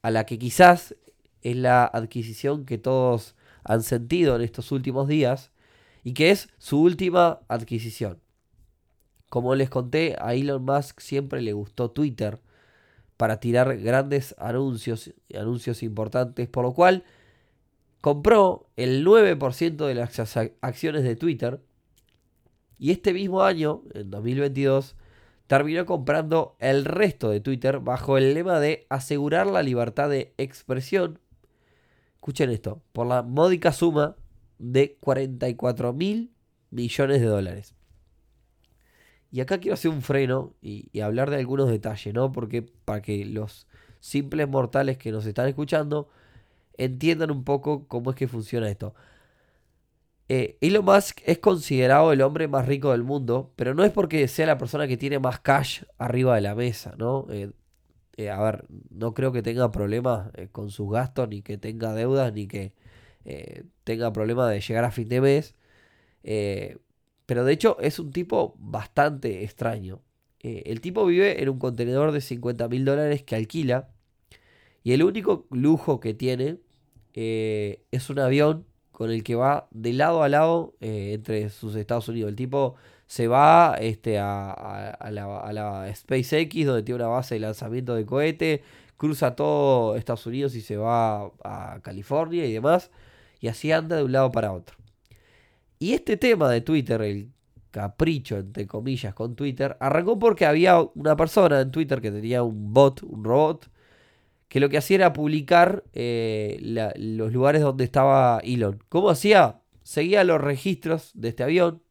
a 0.00 0.10
la 0.10 0.24
que 0.24 0.38
quizás 0.38 0.96
es 1.42 1.56
la 1.56 1.84
adquisición 1.84 2.64
que 2.64 2.78
todos 2.78 3.34
han 3.62 3.82
sentido 3.82 4.36
en 4.36 4.42
estos 4.42 4.72
últimos 4.72 5.06
días 5.06 5.50
y 6.02 6.14
que 6.14 6.30
es 6.30 6.48
su 6.58 6.80
última 6.80 7.40
adquisición. 7.48 8.20
Como 9.28 9.54
les 9.54 9.68
conté, 9.68 10.16
a 10.18 10.34
Elon 10.34 10.64
Musk 10.64 11.00
siempre 11.00 11.42
le 11.42 11.52
gustó 11.52 11.90
Twitter 11.90 12.40
para 13.16 13.38
tirar 13.38 13.76
grandes 13.76 14.34
anuncios, 14.38 15.12
anuncios 15.34 15.82
importantes, 15.82 16.48
por 16.48 16.64
lo 16.64 16.72
cual 16.72 17.04
compró 18.02 18.68
el 18.76 19.06
9% 19.06 19.86
de 19.86 19.94
las 19.94 20.36
acciones 20.60 21.04
de 21.04 21.16
Twitter 21.16 21.62
y 22.78 22.90
este 22.90 23.14
mismo 23.14 23.44
año, 23.44 23.84
en 23.94 24.10
2022, 24.10 24.96
terminó 25.46 25.86
comprando 25.86 26.56
el 26.58 26.84
resto 26.84 27.30
de 27.30 27.38
Twitter 27.38 27.78
bajo 27.78 28.18
el 28.18 28.34
lema 28.34 28.58
de 28.58 28.86
asegurar 28.90 29.46
la 29.46 29.62
libertad 29.62 30.10
de 30.10 30.34
expresión. 30.36 31.20
Escuchen 32.14 32.50
esto, 32.50 32.82
por 32.92 33.06
la 33.06 33.22
módica 33.22 33.70
suma 33.70 34.16
de 34.58 34.96
44 34.98 35.92
mil 35.92 36.32
millones 36.70 37.20
de 37.20 37.26
dólares. 37.26 37.76
Y 39.30 39.42
acá 39.42 39.58
quiero 39.58 39.74
hacer 39.74 39.92
un 39.92 40.02
freno 40.02 40.56
y, 40.60 40.88
y, 40.92 41.02
hablar 41.02 41.30
de 41.30 41.36
algunos 41.36 41.70
detalles, 41.70 42.12
¿no? 42.12 42.32
Porque 42.32 42.62
para 42.62 43.00
que 43.00 43.24
los 43.24 43.68
simples 44.00 44.48
mortales 44.48 44.98
que 44.98 45.12
nos 45.12 45.24
están 45.24 45.46
escuchando 45.46 46.08
entiendan 46.78 47.30
un 47.30 47.44
poco 47.44 47.86
cómo 47.88 48.10
es 48.10 48.16
que 48.16 48.28
funciona 48.28 48.68
esto. 48.68 48.94
Eh, 50.28 50.56
Elon 50.62 50.84
Musk 50.84 51.20
es 51.26 51.38
considerado 51.38 52.12
el 52.12 52.22
hombre 52.22 52.48
más 52.48 52.66
rico 52.66 52.92
del 52.92 53.02
mundo, 53.02 53.52
pero 53.56 53.74
no 53.74 53.84
es 53.84 53.92
porque 53.92 54.26
sea 54.28 54.46
la 54.46 54.56
persona 54.58 54.88
que 54.88 54.96
tiene 54.96 55.18
más 55.18 55.40
cash 55.40 55.82
arriba 55.98 56.34
de 56.36 56.40
la 56.40 56.54
mesa, 56.54 56.94
¿no? 56.96 57.26
Eh, 57.30 57.50
eh, 58.16 58.30
a 58.30 58.40
ver, 58.42 58.64
no 58.90 59.14
creo 59.14 59.32
que 59.32 59.42
tenga 59.42 59.70
problemas 59.72 60.30
con 60.52 60.70
sus 60.70 60.90
gastos, 60.90 61.28
ni 61.28 61.42
que 61.42 61.58
tenga 61.58 61.92
deudas, 61.94 62.32
ni 62.32 62.46
que 62.48 62.72
tenga 63.84 64.12
problemas 64.12 64.50
de 64.50 64.60
llegar 64.60 64.84
a 64.84 64.90
fin 64.90 65.08
de 65.08 65.20
mes. 65.20 65.54
pero 67.26 67.44
de 67.44 67.52
hecho 67.52 67.78
es 67.80 67.98
un 67.98 68.12
tipo 68.12 68.54
bastante 68.58 69.44
extraño. 69.44 70.02
el 70.40 70.80
tipo 70.80 71.06
vive 71.06 71.42
en 71.42 71.48
un 71.50 71.58
contenedor 71.58 72.12
de 72.12 72.20
50 72.20 72.68
mil 72.68 72.84
dólares 72.84 73.22
que 73.22 73.36
alquila 73.36 73.91
y 74.84 74.92
el 74.92 75.02
único 75.02 75.46
lujo 75.50 76.00
que 76.00 76.14
tiene 76.14 76.58
eh, 77.14 77.82
es 77.90 78.10
un 78.10 78.18
avión 78.18 78.66
con 78.90 79.10
el 79.10 79.22
que 79.22 79.34
va 79.34 79.68
de 79.70 79.92
lado 79.92 80.22
a 80.22 80.28
lado 80.28 80.74
eh, 80.80 81.12
entre 81.14 81.48
sus 81.50 81.74
Estados 81.76 82.08
Unidos. 82.08 82.30
El 82.30 82.36
tipo 82.36 82.76
se 83.06 83.28
va 83.28 83.76
este, 83.80 84.18
a, 84.18 84.96
la, 85.10 85.92
SpaceX, 85.94 86.66
donde 86.66 86.82
tiene 86.82 87.02
una 87.02 87.08
base 87.08 87.34
de 87.34 87.40
lanzamiento 87.40 87.94
de 87.94 88.06
cohete, 88.06 88.62
cruza 88.96 89.36
todo 89.36 89.96
Estados 89.96 90.26
Unidos 90.26 90.54
y 90.54 90.60
se 90.60 90.76
va 90.76 91.30
a 91.44 91.80
California 91.82 92.46
y 92.46 92.52
demás, 92.52 92.90
y 93.40 93.48
así 93.48 93.72
anda 93.72 93.96
de 93.96 94.04
un 94.04 94.12
lado 94.12 94.32
para 94.32 94.52
otro. 94.52 94.76
Y 95.78 95.92
este 95.92 96.16
tema 96.16 96.48
de 96.50 96.60
Twitter, 96.60 97.02
el 97.02 97.32
capricho, 97.70 98.38
entre 98.38 98.66
comillas, 98.66 99.14
con 99.14 99.34
Twitter, 99.34 99.76
arrancó 99.80 100.18
porque 100.18 100.46
había 100.46 100.80
una 100.94 101.16
persona 101.16 101.60
en 101.60 101.70
Twitter 101.70 102.00
que 102.00 102.12
tenía 102.12 102.42
un 102.42 102.72
bot, 102.72 103.02
un 103.02 103.24
robot, 103.24 103.68
que 104.52 104.60
lo 104.60 104.68
que 104.68 104.76
hacía 104.76 104.96
era 104.96 105.12
publicar 105.14 105.82
eh, 105.94 106.58
los 106.98 107.32
lugares 107.32 107.62
donde 107.62 107.84
estaba 107.84 108.38
Elon. 108.44 108.84
¿Cómo 108.90 109.08
hacía? 109.08 109.62
Seguía 109.82 110.24
los 110.24 110.42
registros 110.42 111.10
de 111.14 111.30
este 111.30 111.42
avión, 111.42 111.82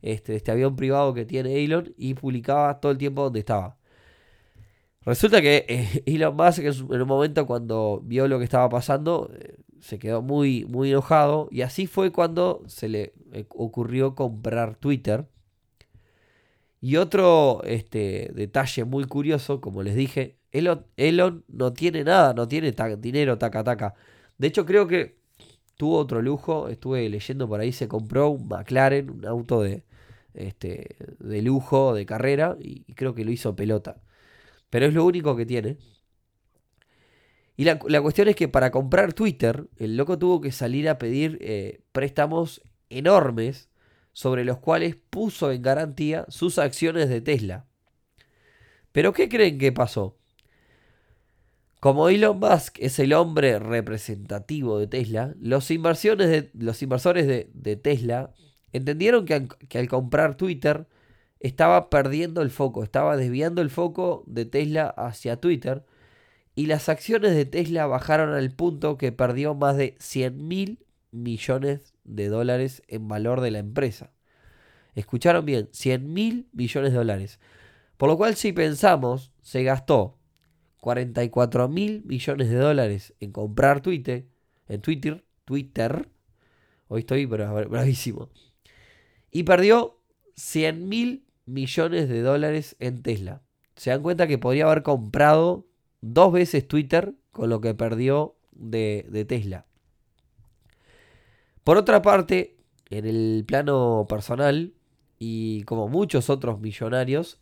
este, 0.00 0.36
este 0.36 0.52
avión 0.52 0.76
privado 0.76 1.14
que 1.14 1.24
tiene 1.24 1.64
Elon, 1.64 1.92
y 1.96 2.14
publicaba 2.14 2.78
todo 2.78 2.92
el 2.92 2.98
tiempo 2.98 3.24
donde 3.24 3.40
estaba. 3.40 3.76
Resulta 5.04 5.42
que 5.42 5.66
eh, 5.68 6.04
Elon 6.06 6.36
Musk 6.36 6.60
en 6.60 7.02
un 7.02 7.08
momento 7.08 7.44
cuando 7.44 8.00
vio 8.04 8.28
lo 8.28 8.38
que 8.38 8.44
estaba 8.44 8.68
pasando, 8.68 9.28
eh, 9.34 9.56
se 9.80 9.98
quedó 9.98 10.22
muy, 10.22 10.66
muy 10.66 10.92
enojado, 10.92 11.48
y 11.50 11.62
así 11.62 11.88
fue 11.88 12.12
cuando 12.12 12.62
se 12.68 12.88
le 12.88 13.14
ocurrió 13.48 14.14
comprar 14.14 14.76
Twitter. 14.76 15.26
Y 16.80 16.96
otro 16.96 17.62
este, 17.64 18.30
detalle 18.34 18.84
muy 18.84 19.04
curioso, 19.04 19.60
como 19.60 19.82
les 19.82 19.94
dije, 19.94 20.38
Elon, 20.52 21.44
no 21.48 21.72
tiene 21.72 22.04
nada, 22.04 22.34
no 22.34 22.48
tiene 22.48 22.74
dinero, 22.98 23.38
taca, 23.38 23.62
taca. 23.64 23.94
De 24.38 24.48
hecho, 24.48 24.66
creo 24.66 24.86
que 24.86 25.20
tuvo 25.80 25.98
otro 25.98 26.22
lujo. 26.22 26.68
Estuve 26.68 27.08
leyendo 27.08 27.48
por 27.48 27.60
ahí, 27.60 27.72
se 27.72 27.88
compró 27.88 28.30
un 28.30 28.48
McLaren, 28.48 29.10
un 29.10 29.26
auto 29.26 29.62
de, 29.62 29.84
este, 30.34 30.96
de 31.18 31.42
lujo, 31.42 31.94
de 31.94 32.06
carrera, 32.06 32.56
y, 32.60 32.84
creo 32.94 33.14
que 33.14 33.24
lo 33.24 33.30
hizo 33.32 33.56
pelota. 33.56 34.02
Pero 34.70 34.86
es 34.86 34.94
lo 34.94 35.04
único 35.06 35.36
que 35.36 35.46
tiene. 35.46 35.78
Y 37.56 37.64
la, 37.64 37.78
cuestión 37.78 38.28
es 38.28 38.36
que 38.36 38.48
para 38.48 38.70
comprar 38.70 39.12
Twitter, 39.14 39.68
el 39.76 39.96
loco 39.96 40.18
tuvo 40.18 40.40
que 40.40 40.52
salir 40.52 40.88
a 40.88 40.98
pedir 40.98 41.38
eh, 41.40 41.80
préstamos 41.92 42.62
enormes 42.90 43.69
sobre 44.20 44.44
los 44.44 44.58
cuales 44.58 44.96
puso 45.08 45.50
en 45.50 45.62
garantía 45.62 46.26
sus 46.28 46.58
acciones 46.58 47.08
de 47.08 47.22
Tesla. 47.22 47.64
Pero 48.92 49.14
¿qué 49.14 49.30
creen 49.30 49.56
que 49.56 49.72
pasó? 49.72 50.18
Como 51.80 52.10
Elon 52.10 52.38
Musk 52.38 52.76
es 52.80 52.98
el 52.98 53.14
hombre 53.14 53.58
representativo 53.58 54.78
de 54.78 54.88
Tesla, 54.88 55.34
los, 55.40 55.70
inversiones 55.70 56.28
de, 56.28 56.50
los 56.52 56.82
inversores 56.82 57.26
de, 57.26 57.76
Tesla 57.76 58.34
entendieron 58.74 59.24
que 59.24 59.48
que 59.70 59.78
al 59.78 59.88
comprar 59.88 60.36
Twitter 60.36 60.86
estaba 61.38 61.88
perdiendo 61.88 62.42
el 62.42 62.50
foco, 62.50 62.84
estaba 62.84 63.16
desviando 63.16 63.62
el 63.62 63.70
foco 63.70 64.22
de 64.26 64.44
Tesla 64.44 64.90
hacia 64.98 65.40
Twitter 65.40 65.86
y 66.54 66.66
las 66.66 66.90
acciones 66.90 67.34
de 67.34 67.46
Tesla 67.46 67.86
bajaron 67.86 68.34
al 68.34 68.50
punto 68.50 68.98
que 68.98 69.12
perdió 69.12 69.54
más 69.54 69.78
de 69.78 69.96
100 69.98 70.46
mil 70.46 70.84
millones 71.10 71.89
de 72.14 72.28
dólares 72.28 72.82
en 72.88 73.08
valor 73.08 73.40
de 73.40 73.50
la 73.50 73.58
empresa. 73.58 74.12
Escucharon 74.94 75.44
bien, 75.44 75.68
100 75.72 76.12
mil 76.12 76.48
millones 76.52 76.92
de 76.92 76.98
dólares. 76.98 77.38
Por 77.96 78.08
lo 78.08 78.16
cual 78.16 78.34
si 78.36 78.52
pensamos, 78.52 79.32
se 79.42 79.62
gastó 79.62 80.18
44 80.78 81.68
mil 81.68 82.02
millones 82.04 82.48
de 82.48 82.56
dólares 82.56 83.14
en 83.20 83.32
comprar 83.32 83.82
Twitter, 83.82 84.26
en 84.68 84.80
Twitter, 84.80 85.24
Twitter, 85.44 86.08
hoy 86.88 87.00
estoy 87.00 87.26
bravísimo, 87.26 88.30
y 89.30 89.42
perdió 89.42 90.00
100 90.36 90.88
mil 90.88 91.26
millones 91.44 92.08
de 92.08 92.22
dólares 92.22 92.76
en 92.78 93.02
Tesla. 93.02 93.42
Se 93.76 93.90
dan 93.90 94.02
cuenta 94.02 94.26
que 94.26 94.38
podría 94.38 94.66
haber 94.66 94.82
comprado 94.82 95.66
dos 96.00 96.32
veces 96.32 96.66
Twitter 96.66 97.14
con 97.30 97.50
lo 97.50 97.60
que 97.60 97.74
perdió 97.74 98.36
de, 98.52 99.06
de 99.10 99.24
Tesla. 99.24 99.66
Por 101.64 101.76
otra 101.76 102.02
parte, 102.02 102.56
en 102.88 103.06
el 103.06 103.44
plano 103.46 104.06
personal, 104.08 104.72
y 105.18 105.62
como 105.64 105.88
muchos 105.88 106.30
otros 106.30 106.60
millonarios, 106.60 107.38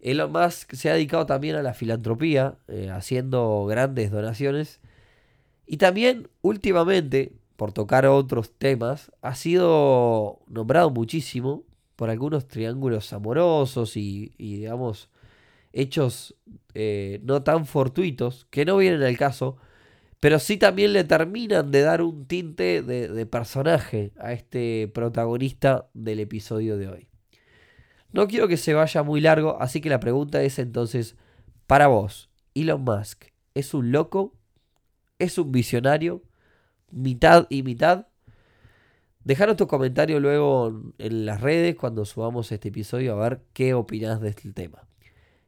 Elon 0.00 0.32
Musk 0.32 0.74
se 0.74 0.90
ha 0.90 0.94
dedicado 0.94 1.26
también 1.26 1.56
a 1.56 1.62
la 1.62 1.74
filantropía, 1.74 2.56
eh, 2.68 2.88
haciendo 2.90 3.66
grandes 3.66 4.10
donaciones. 4.10 4.80
Y 5.66 5.76
también 5.76 6.28
últimamente, 6.40 7.32
por 7.56 7.72
tocar 7.72 8.06
otros 8.06 8.52
temas, 8.52 9.12
ha 9.20 9.34
sido 9.34 10.40
nombrado 10.48 10.90
muchísimo 10.90 11.64
por 11.96 12.08
algunos 12.08 12.48
triángulos 12.48 13.12
amorosos 13.12 13.96
y, 13.96 14.32
digamos, 14.38 15.10
hechos 15.74 16.34
eh, 16.72 17.20
no 17.24 17.42
tan 17.42 17.66
fortuitos, 17.66 18.46
que 18.50 18.64
no 18.64 18.78
vienen 18.78 19.02
al 19.02 19.18
caso, 19.18 19.58
pero 20.20 20.38
sí 20.38 20.58
también 20.58 20.92
le 20.92 21.04
terminan 21.04 21.70
de 21.70 21.80
dar 21.80 22.02
un 22.02 22.26
tinte 22.26 22.82
de, 22.82 23.26
personaje 23.26 24.12
a 24.18 24.32
este 24.34 24.90
protagonista 24.92 25.88
del 25.94 26.20
episodio 26.20 26.76
de 26.76 26.88
hoy. 26.88 27.08
No 28.12 28.28
quiero 28.28 28.46
que 28.46 28.58
se 28.58 28.74
vaya 28.74 29.02
muy 29.02 29.22
largo, 29.22 29.60
así 29.60 29.80
que 29.80 29.88
la 29.88 29.98
pregunta 29.98 30.42
es 30.42 30.58
entonces, 30.58 31.16
para 31.66 31.86
vos, 31.86 32.28
Elon 32.54 32.82
Musk, 32.82 33.24
¿es 33.54 33.72
un 33.72 33.92
loco? 33.92 34.36
¿Es 35.18 35.38
un 35.38 35.52
visionario? 35.52 36.22
¿Mitad 36.90 37.46
y 37.48 37.62
mitad? 37.62 38.08
Dejaros 39.24 39.56
tu 39.56 39.66
comentario 39.66 40.20
luego 40.20 40.92
en 40.98 41.24
las 41.24 41.40
redes 41.40 41.76
cuando 41.76 42.04
subamos 42.04 42.52
este 42.52 42.68
episodio 42.68 43.14
a 43.14 43.28
ver 43.28 43.42
qué 43.52 43.72
opinás 43.72 44.20
de 44.20 44.30
este 44.30 44.52
tema. 44.52 44.86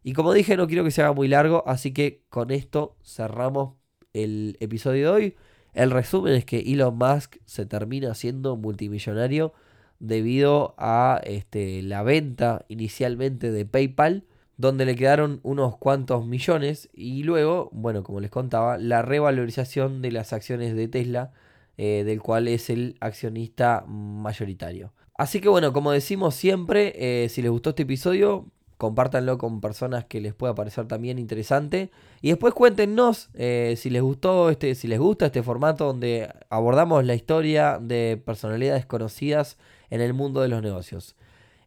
Y 0.02 0.14
como 0.14 0.33
dije, 0.33 0.57
no 0.57 0.67
quiero 0.67 0.85
que 0.85 0.91
se 0.91 1.02
haga 1.02 1.12
muy 1.12 1.29
largo, 1.29 1.62
así 1.67 1.93
que 1.93 2.25
con 2.29 2.50
esto 2.50 2.97
cerramos 3.02 3.82
el 4.12 4.57
episodio 4.61 5.07
de 5.07 5.09
hoy. 5.09 5.37
El 5.75 5.90
resumen 5.90 6.35
es 6.35 6.45
que 6.45 6.61
Elon 6.61 6.97
Musk 6.97 7.37
se 7.45 7.66
termina 7.66 8.14
siendo 8.14 8.57
multimillonario 8.57 9.52
debido 10.00 10.75
a 10.78 11.21
este, 11.25 11.81
la 11.83 12.02
venta 12.02 12.64
inicialmente 12.69 13.50
de 13.50 13.64
PayPal, 13.64 14.25
donde 14.57 14.85
le 14.85 14.97
quedaron 14.97 15.40
unos 15.42 15.76
cuantos 15.78 16.26
millones, 16.26 16.90
y 16.92 17.23
luego, 17.23 17.71
bueno, 17.73 18.02
como 18.02 18.21
les 18.21 18.31
contaba, 18.31 18.78
la 18.78 19.02
revalorización 19.02 20.02
de 20.02 20.12
las 20.12 20.33
acciones 20.33 20.75
de 20.75 20.88
Tesla 20.88 21.33
eh, 21.78 22.04
del 22.04 22.21
cual 22.21 22.49
es 22.49 22.69
el 22.69 22.97
accionista 23.00 23.85
mayoritario. 23.87 24.92
Así 25.16 25.40
que 25.40 25.49
bueno, 25.49 25.72
como 25.72 25.90
decimos 25.92 26.35
siempre, 26.35 26.92
eh, 26.96 27.29
si 27.29 27.42
les 27.42 27.51
gustó 27.51 27.70
este 27.70 27.85
episodio, 27.85 28.46
compártanlo 28.83 29.38
con 29.38 29.61
personas 29.61 30.07
que 30.07 30.21
les 30.21 30.35
pueda 30.35 30.57
parecer 30.57 30.88
también 30.88 31.21
interesante. 31.21 31.92
Y 32.21 32.31
después 32.31 32.53
cuéntenos 32.53 33.31
eh, 33.35 33.75
si 33.79 33.90
les 33.90 34.03
gustó 34.03 34.51
este, 34.51 34.75
si 34.75 34.88
les 34.88 34.99
gusta 34.99 35.27
este 35.27 35.45
formato 35.45 35.87
donde 35.87 36.29
abordamos 36.51 37.05
la 37.05 37.14
historia 37.14 37.79
de 37.81 38.21
personalidades 38.27 38.85
conocidas 38.85 39.57
en 39.88 40.01
el 40.01 40.14
mundo 40.14 40.40
de 40.40 40.49
los 40.49 40.62
negocios. 40.62 41.14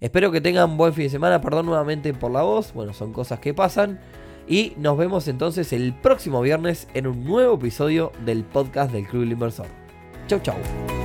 Espero 0.01 0.30
que 0.30 0.41
tengan 0.41 0.75
buen 0.75 0.91
fin 0.93 1.06
de 1.06 1.12
semana, 1.12 1.39
perdón 1.39 1.67
nuevamente 1.67 2.13
por 2.13 2.32
la 2.32 2.41
voz, 2.41 2.73
bueno, 2.73 2.91
son 2.91 3.13
cosas 3.13 3.39
que 3.39 3.54
pasan. 3.54 4.01
Y 4.45 4.73
nos 4.75 4.97
vemos 4.97 5.30
entonces 5.30 5.71
el 5.71 5.93
próximo 5.93 6.41
viernes 6.41 6.89
en 6.93 7.08
un 7.08 7.23
nuevo 7.23 7.56
episodio 7.56 8.12
del 8.25 8.43
podcast 8.43 8.91
del 8.91 9.08
Club 9.08 9.23
Inversor. 9.23 9.67
Chau, 10.28 10.41
chau. 10.41 11.04